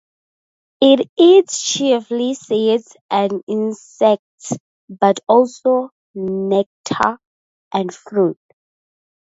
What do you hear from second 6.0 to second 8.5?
nectar and fruit.